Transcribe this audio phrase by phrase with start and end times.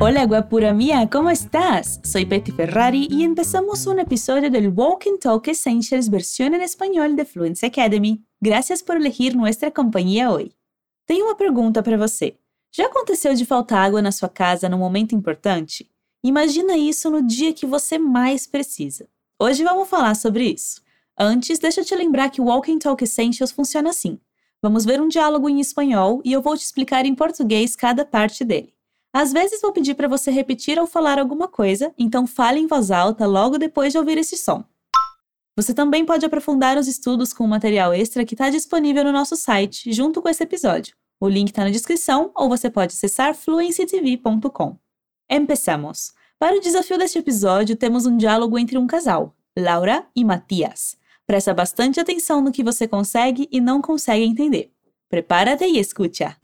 [0.00, 2.00] Hola guapura mía, ¿cómo estás?
[2.04, 7.16] Soy Betty Ferrari y empezamos un episodio del Walk and Talk Essentials versión en español
[7.16, 8.24] de Fluency Academy.
[8.40, 10.56] Gracias por elegir nuestra companhia hoje.
[11.04, 12.38] Tenho uma pergunta para você.
[12.70, 15.90] Já aconteceu de faltar água na sua casa num momento importante?
[16.22, 19.08] Imagina isso no dia que você mais precisa.
[19.36, 20.80] Hoje vamos falar sobre isso.
[21.18, 24.20] Antes, deixa eu te lembrar que o Walk and Talk Essentials funciona assim.
[24.62, 28.44] Vamos ver um diálogo em espanhol e eu vou te explicar em português cada parte
[28.44, 28.77] dele.
[29.18, 32.92] Às vezes vou pedir para você repetir ou falar alguma coisa, então fale em voz
[32.92, 34.62] alta logo depois de ouvir esse som.
[35.56, 39.34] Você também pode aprofundar os estudos com o material extra que está disponível no nosso
[39.34, 40.94] site, junto com esse episódio.
[41.20, 44.78] O link está na descrição ou você pode acessar fluencytv.com.
[45.28, 46.12] Empezamos!
[46.38, 50.96] Para o desafio deste episódio, temos um diálogo entre um casal, Laura e Matias.
[51.26, 54.70] Presta bastante atenção no que você consegue e não consegue entender.
[55.10, 56.36] Prepárate e escucha!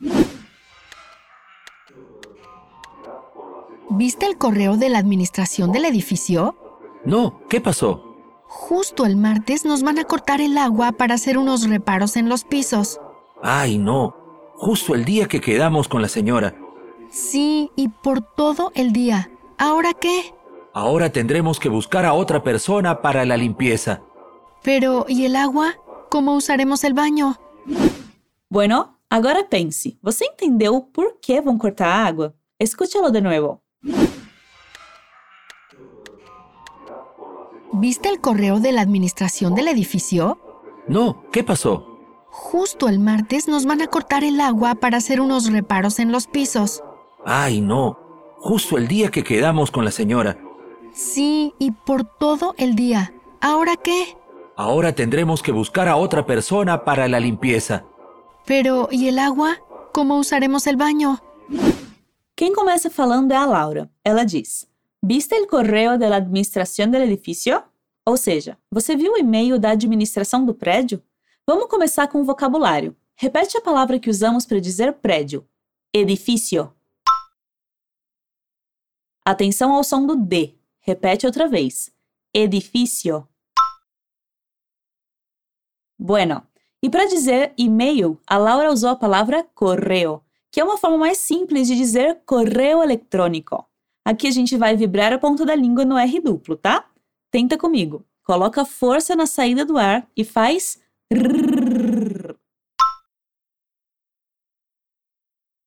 [3.96, 6.56] ¿Viste el correo de la administración del edificio?
[7.04, 8.16] No, ¿qué pasó?
[8.42, 12.42] Justo el martes nos van a cortar el agua para hacer unos reparos en los
[12.42, 13.01] pisos.
[13.40, 14.16] Ay, no.
[14.56, 16.56] Justo el día que quedamos con la señora.
[17.09, 19.30] Sí, y por todo el día.
[19.59, 20.34] ¿Ahora qué?
[20.73, 24.02] Ahora tendremos que buscar a otra persona para la limpieza.
[24.64, 25.74] Pero, ¿y el agua?
[26.10, 27.38] ¿Cómo usaremos el baño?
[28.48, 29.98] Bueno, agora pense.
[30.02, 32.34] Você entendeu por que vão cortar a água?
[32.58, 33.63] Escúchalo de nuevo.
[37.73, 40.38] ¿Viste el correo de la administración del edificio?
[40.87, 41.95] No, ¿qué pasó?
[42.29, 46.26] Justo el martes nos van a cortar el agua para hacer unos reparos en los
[46.26, 46.82] pisos.
[47.24, 47.99] Ay, no.
[48.38, 50.38] Justo el día que quedamos con la señora.
[50.93, 53.13] Sí, y por todo el día.
[53.41, 54.16] ¿Ahora qué?
[54.57, 57.85] Ahora tendremos que buscar a otra persona para la limpieza.
[58.46, 59.59] Pero, ¿y el agua?
[59.93, 61.21] ¿Cómo usaremos el baño?
[62.37, 63.90] Quem começa falando é a Laura.
[64.04, 64.69] Ela diz:
[65.03, 67.62] Viste o correio da administração do edifício?
[68.04, 71.03] Ou seja, você viu o e-mail da administração do prédio?
[71.47, 72.97] Vamos começar com o vocabulário.
[73.14, 75.48] Repete a palavra que usamos para dizer prédio:
[75.92, 76.75] edifício.
[79.25, 80.58] Atenção ao som do D.
[80.81, 81.94] Repete outra vez:
[82.34, 83.28] edifício.
[85.97, 86.44] Bueno,
[86.82, 90.20] e para dizer e-mail, a Laura usou a palavra correio,
[90.54, 93.69] que é uma forma mais simples de dizer correio eletrônico.
[94.04, 96.88] Aqui a gente vai vibrar a ponta da língua no R duplo, tá?
[97.28, 98.06] Tenta comigo.
[98.22, 100.81] Coloca força na saída do ar e faz.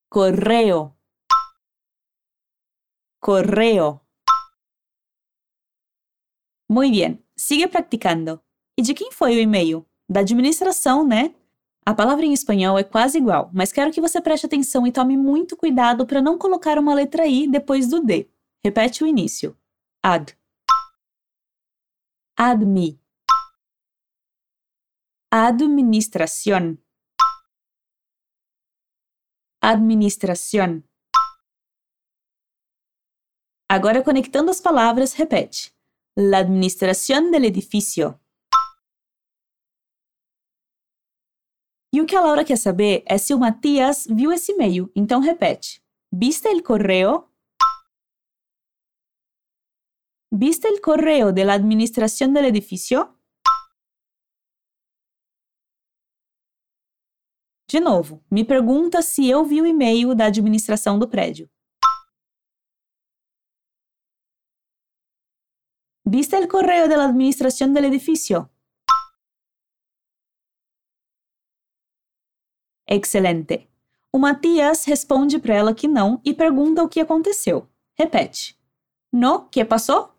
[0.10, 0.96] Correio.
[3.20, 4.00] Correio.
[6.70, 8.42] Muy bien, sigue practicando.
[8.80, 9.86] E de quem foi o e-mail?
[10.10, 11.36] Da administração, né?
[11.88, 15.16] A palavra em espanhol é quase igual, mas quero que você preste atenção e tome
[15.16, 18.30] muito cuidado para não colocar uma letra I depois do D.
[18.62, 19.58] Repete o início.
[20.04, 20.38] Ad.
[22.36, 23.00] Admi.
[25.32, 26.78] Administración.
[29.62, 30.84] Administración.
[33.70, 35.74] Agora, conectando as palavras, repete.
[36.18, 38.20] La administración del edificio.
[41.94, 45.22] E o que a Laura quer saber é se o Matias viu esse e-mail, então
[45.22, 45.82] repete.
[46.12, 47.32] ¿Viste el correo?
[50.32, 53.18] ¿Viste el correo de la administración del edificio?
[57.70, 61.50] De novo, me pergunta se eu vi o e-mail da administração do prédio.
[66.06, 68.50] ¿Viste el correo de la administración del edificio?
[72.88, 73.70] Excelente.
[74.12, 77.68] O Matias responde para ela que não e pergunta o que aconteceu.
[77.94, 78.58] Repete.
[79.12, 80.14] No, que passou?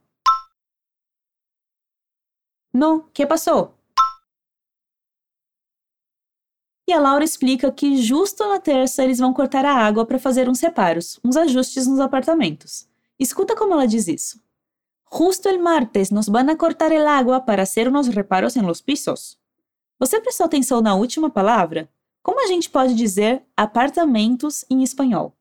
[2.72, 3.74] No, que passou?
[6.86, 10.48] E a Laura explica que justo na terça eles vão cortar a água para fazer
[10.48, 12.88] uns reparos, uns ajustes nos apartamentos.
[13.18, 14.40] Escuta como ela diz isso.
[15.10, 18.80] Justo el martes nos van a cortar el agua para hacer unos reparos en los
[18.80, 19.38] pisos.
[19.98, 21.90] Você prestou atenção na última palavra?
[22.22, 25.36] Como a gente pode dizer apartamentos em espanhol?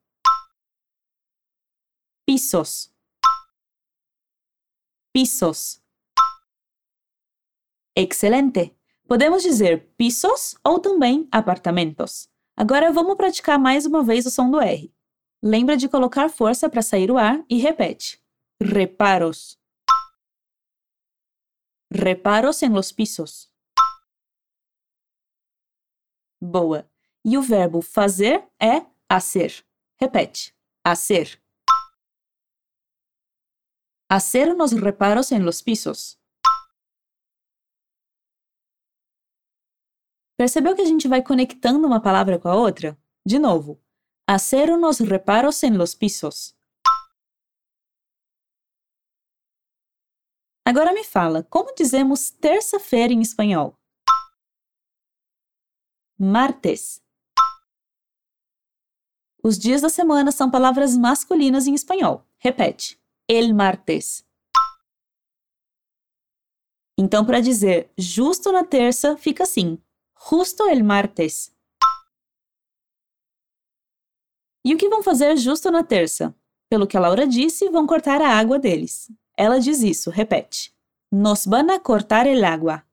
[2.26, 2.94] Pisos.
[5.14, 5.82] Pisos.
[7.96, 8.76] Excelente!
[9.08, 12.30] Podemos dizer pisos ou também apartamentos.
[12.56, 14.94] Agora vamos praticar mais uma vez o som do R.
[15.42, 18.22] Lembra de colocar força para sair o ar e repete.
[18.62, 19.58] Reparos.
[21.92, 23.50] Reparos en los pisos.
[26.48, 26.90] Boa.
[27.26, 29.66] E o verbo fazer é hacer.
[30.00, 30.56] Repete.
[30.82, 31.44] Hacer.
[34.10, 36.18] Hacer unos reparos en los pisos.
[40.38, 42.98] Percebeu que a gente vai conectando uma palavra com a outra?
[43.26, 43.84] De novo.
[44.26, 46.56] Hacer unos reparos en los pisos.
[50.66, 53.77] Agora me fala, como dizemos terça-feira em espanhol?
[56.20, 57.00] Martes.
[59.44, 62.26] Os dias da semana são palavras masculinas em espanhol.
[62.40, 63.00] Repete.
[63.28, 64.26] El martes.
[66.98, 69.80] Então, para dizer justo na terça, fica assim:
[70.28, 71.56] justo el martes.
[74.66, 76.36] E o que vão fazer justo na terça?
[76.68, 79.12] Pelo que a Laura disse, vão cortar a água deles.
[79.38, 80.76] Ela diz isso, repete.
[81.12, 82.87] Nos van a cortar el agua.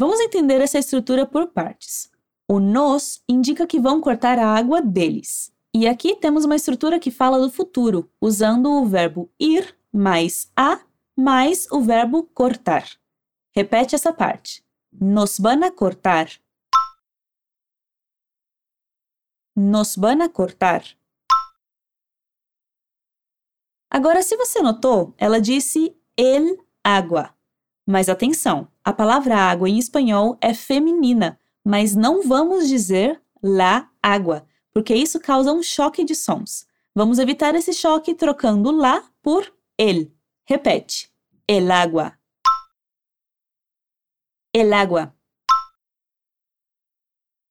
[0.00, 2.08] Vamos entender essa estrutura por partes.
[2.48, 5.52] O nos indica que vão cortar a água deles.
[5.74, 10.80] E aqui temos uma estrutura que fala do futuro, usando o verbo ir mais a
[11.16, 12.88] mais o verbo cortar.
[13.52, 14.64] Repete essa parte.
[14.92, 16.28] Nos van a cortar.
[19.56, 20.84] Nos van a cortar.
[23.90, 27.34] Agora, se você notou, ela disse el agua.
[27.84, 31.38] Mas atenção, a palavra água em espanhol é feminina
[31.68, 36.66] mas não vamos dizer la água, porque isso causa um choque de sons.
[36.94, 40.10] Vamos evitar esse choque trocando lá por el.
[40.46, 41.12] Repete.
[41.46, 42.18] El agua.
[44.50, 45.14] El agua.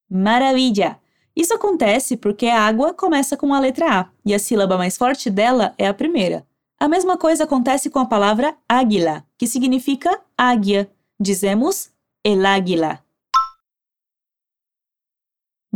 [0.09, 0.99] Maravilha!
[1.35, 5.29] Isso acontece porque a água começa com a letra A e a sílaba mais forte
[5.29, 6.47] dela é a primeira.
[6.79, 10.91] A mesma coisa acontece com a palavra águila, que significa águia.
[11.19, 11.91] Dizemos
[12.23, 13.07] el águila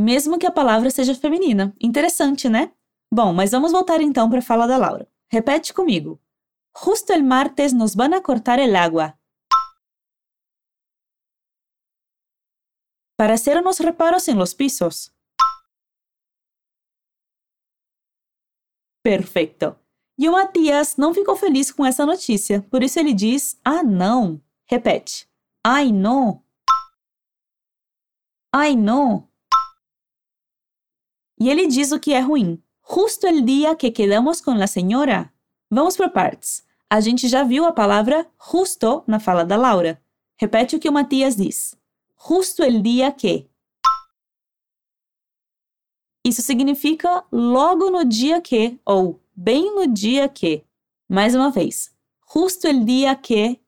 [0.01, 1.73] mesmo que a palavra seja feminina.
[1.79, 2.73] Interessante, né?
[3.13, 5.07] Bom, mas vamos voltar então para a fala da Laura.
[5.29, 6.19] Repete comigo.
[6.73, 9.17] Justo el martes nos van a cortar el agua.
[13.17, 15.13] Para hacer unos reparos en los pisos.
[19.03, 19.77] Perfeito.
[20.17, 24.41] E o Matias não ficou feliz com essa notícia, por isso ele diz: Ah, não.
[24.65, 25.30] Repete.
[25.63, 26.43] Ai, não.
[28.51, 29.29] Ai, não.
[31.39, 32.61] E ele diz o que é ruim.
[32.83, 35.31] Justo el dia que quedamos com a senhora.
[35.69, 36.65] Vamos por partes.
[36.89, 40.01] A gente já viu a palavra justo na fala da Laura.
[40.35, 41.77] Repete o que o Matias diz.
[42.17, 43.47] Justo el dia que.
[46.25, 50.65] Isso significa logo no dia que ou bem no dia que.
[51.07, 51.95] Mais uma vez.
[52.33, 53.60] Justo el dia que.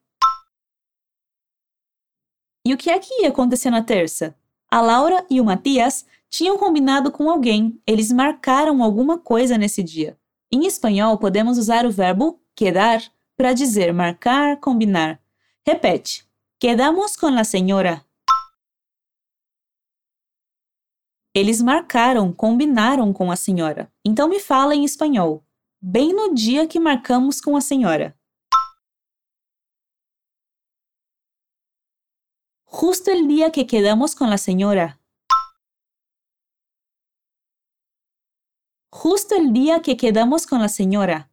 [2.66, 4.34] E o que é que ia acontecer na terça?
[4.70, 10.18] A Laura e o Matias tinham combinado com alguém, eles marcaram alguma coisa nesse dia.
[10.50, 13.02] Em espanhol, podemos usar o verbo quedar
[13.36, 15.20] para dizer marcar, combinar.
[15.66, 16.26] Repete:
[16.58, 18.04] Quedamos com a senhora.
[21.34, 23.92] Eles marcaram, combinaram com a senhora.
[24.04, 25.44] Então me fala em espanhol.
[25.82, 28.16] Bem no dia que marcamos com a senhora.
[32.76, 34.98] Justo el día que quedamos con la señora.
[38.90, 41.30] justo el día que quedamos com a senhora.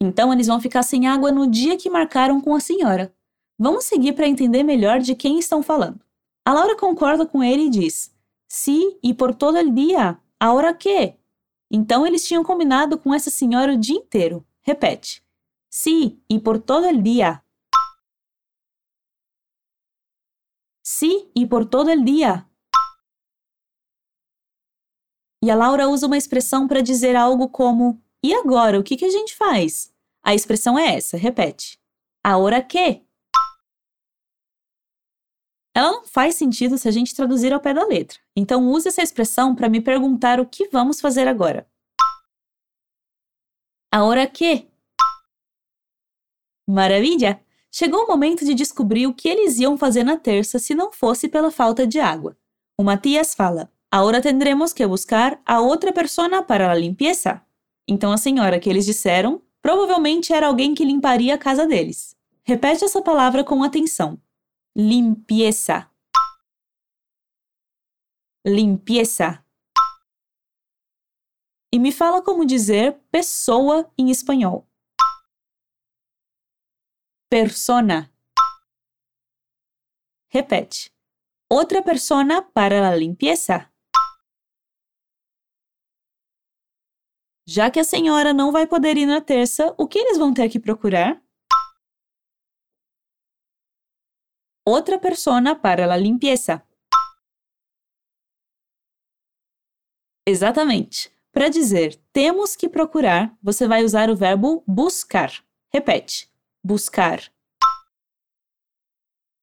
[0.00, 3.12] Então eles vão ficar sem água no dia que marcaram com a senhora.
[3.58, 6.00] Vamos seguir para entender melhor de quem estão falando.
[6.44, 8.14] A Laura concorda com ele e diz:
[8.46, 10.20] Sí, e por todo el dia.
[10.38, 11.16] Ahora quê?
[11.68, 14.46] Então eles tinham combinado com essa senhora o dia inteiro.
[14.60, 15.20] Repete.
[15.68, 17.42] Sí, e por todo el dia.
[20.98, 22.48] Sí, e por todo el dia.
[25.44, 29.04] E a Laura usa uma expressão para dizer algo como: E agora, o que, que
[29.04, 29.92] a gente faz?
[30.22, 31.78] A expressão é essa, repete.
[32.24, 33.04] Agora que?
[35.74, 38.18] Ela não faz sentido se a gente traduzir ao pé da letra.
[38.34, 41.70] Então use essa expressão para me perguntar o que vamos fazer agora.
[43.92, 44.66] Agora que?
[46.66, 47.45] Maravilha!
[47.78, 51.28] Chegou o momento de descobrir o que eles iam fazer na terça se não fosse
[51.28, 52.34] pela falta de água.
[52.80, 57.42] O Matias fala: Ahora tendremos que buscar a outra persona para a limpieza.
[57.86, 62.16] Então a senhora que eles disseram provavelmente era alguém que limparia a casa deles.
[62.44, 64.18] Repete essa palavra com atenção.
[64.74, 65.86] Limpieza.
[68.46, 69.44] Limpieza.
[71.70, 74.65] E me fala como dizer pessoa em espanhol.
[77.28, 78.08] Persona.
[80.28, 80.94] Repete.
[81.50, 83.68] Outra persona para a limpieza.
[87.44, 90.48] Já que a senhora não vai poder ir na terça, o que eles vão ter
[90.48, 91.20] que procurar?
[94.64, 96.64] Outra persona para a limpieza.
[100.24, 101.10] Exatamente.
[101.32, 105.44] Para dizer temos que procurar, você vai usar o verbo buscar.
[105.72, 106.35] Repete:
[106.66, 107.32] buscar.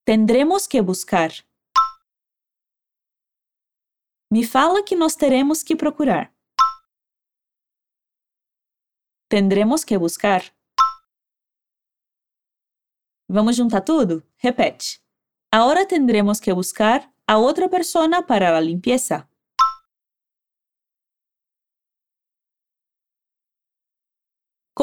[0.04, 1.32] Tendremos que buscar.
[4.30, 6.36] Me fala que nós teremos que procurar.
[9.30, 10.54] Tendremos que buscar.
[13.30, 14.22] Vamos juntar tudo?
[14.36, 15.02] Repete.
[15.50, 19.30] Ahora tendremos que buscar a outra persona para a limpieza.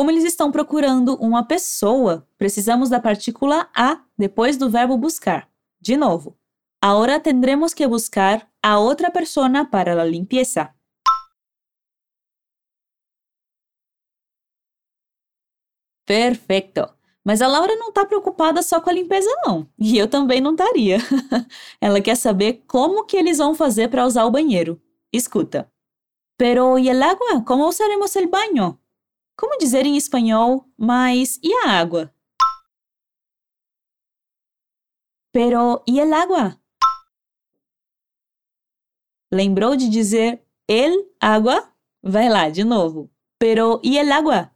[0.00, 5.47] Como eles estão procurando uma pessoa, precisamos da partícula a depois do verbo buscar.
[5.78, 6.38] De novo.
[6.80, 10.75] Ahora tendremos que buscar a outra persona para la limpieza.
[16.07, 16.88] Perfeito.
[17.23, 19.69] Mas a Laura não está preocupada só com a limpeza, não.
[19.78, 20.97] E eu também não estaria.
[21.78, 24.80] Ela quer saber como que eles vão fazer para usar o banheiro.
[25.12, 25.71] Escuta.
[26.38, 27.45] Pero e el agua?
[27.45, 28.80] Como usaremos el baño?
[29.40, 32.14] Como dizer em espanhol, mas e a água?
[35.32, 36.61] Pero e el agua?
[39.32, 41.75] Lembrou de dizer el agua?
[42.02, 43.11] Vai lá, de novo.
[43.38, 44.54] Pero e el agua?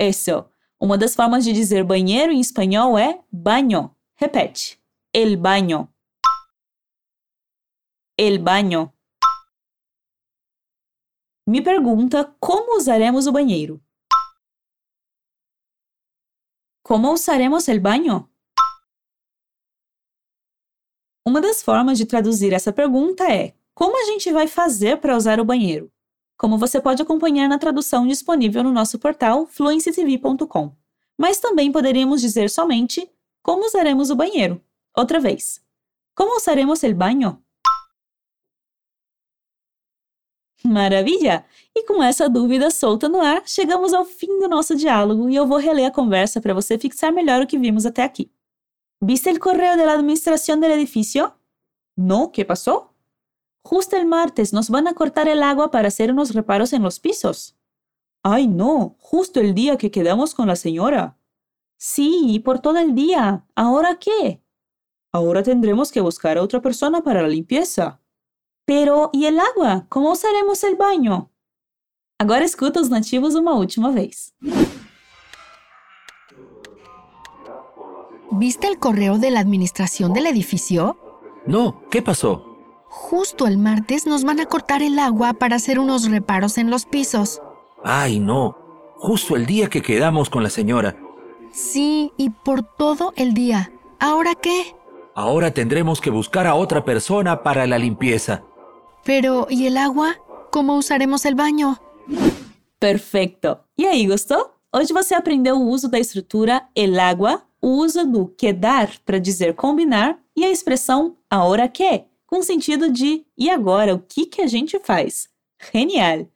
[0.00, 0.48] Isso.
[0.80, 3.92] Uma das formas de dizer banheiro em espanhol é baño.
[4.14, 4.80] Repete.
[5.12, 5.92] El baño.
[8.16, 8.91] El baño
[11.46, 13.82] me pergunta como usaremos o banheiro.
[16.82, 18.28] Como usaremos o banho?
[21.26, 25.40] Uma das formas de traduzir essa pergunta é: como a gente vai fazer para usar
[25.40, 25.90] o banheiro?
[26.36, 30.76] Como você pode acompanhar na tradução disponível no nosso portal fluencytv.com.
[31.16, 33.08] Mas também poderíamos dizer somente
[33.42, 34.60] como usaremos o banheiro.
[34.96, 35.64] Outra vez.
[36.14, 37.42] Como usaremos o banho?
[40.64, 41.44] Maravilha!
[41.74, 45.46] E com essa dúvida solta no ar, chegamos ao fim do nosso diálogo e eu
[45.46, 48.30] vou reler a conversa para você fixar melhor o que vimos até aqui.
[49.00, 51.34] ¿Viste el correo de la administración del edificio?
[51.96, 52.94] No, ¿qué pasó?
[53.64, 57.00] Justo el martes nos van a cortar el agua para hacer unos reparos en los
[57.00, 57.56] pisos.
[58.22, 61.18] Ay, no, justo el día que quedamos con la señora.
[61.78, 63.44] Sí, y por todo el día.
[63.56, 64.40] ¿Ahora qué?
[65.10, 68.01] Ahora tendremos que buscar a otra persona para la limpieza.
[68.64, 69.86] Pero e el agua?
[69.88, 71.30] Como usaremos el baño?
[72.18, 74.32] Agora escuta os nativos uma última vez.
[78.30, 80.96] ¿Viste el correo de la administración del edificio?
[81.46, 82.46] No, ¿qué pasó?
[82.84, 86.86] Justo el martes nos van a cortar el agua para hacer unos reparos en los
[86.86, 87.42] pisos.
[87.82, 88.56] Ay, no.
[88.96, 90.96] Justo el día que quedamos con la señora.
[91.50, 93.72] Sí, y por todo el día.
[93.98, 94.76] ¿Ahora qué?
[95.14, 98.44] Ahora tendremos que buscar a otra persona para la limpieza.
[99.04, 100.16] Pero, ¿y el agua?
[100.52, 101.76] Como usaremos el baño?
[102.78, 103.58] Perfeito!
[103.76, 104.50] E aí, gostou?
[104.74, 109.54] Hoje você aprendeu o uso da estrutura el agua, o uso do quedar para dizer
[109.54, 114.46] combinar e a expressão ahora que, com sentido de e agora, o que, que a
[114.46, 115.28] gente faz?
[115.72, 116.28] Genial!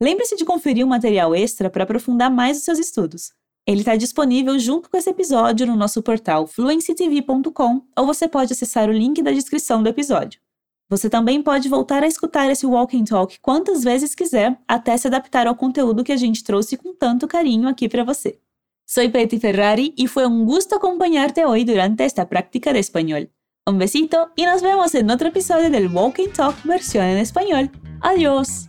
[0.00, 3.32] Lembre-se de conferir o um material extra para aprofundar mais os seus estudos.
[3.66, 8.88] Ele está disponível junto com esse episódio no nosso portal fluencytv.com ou você pode acessar
[8.88, 10.40] o link da descrição do episódio.
[10.90, 15.06] Você também pode voltar a escutar esse Walk and Talk quantas vezes quiser, até se
[15.06, 18.40] adaptar ao conteúdo que a gente trouxe com tanto carinho aqui para você.
[18.84, 23.30] Soy Betty Ferrari y fue un gusto acompañarte hoy durante esta práctica de español.
[23.68, 27.70] Un besito y nos vemos en otro episodio del Walk and Talk versión en español.
[28.00, 28.68] Adiós.